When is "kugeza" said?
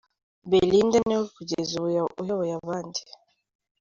1.35-1.71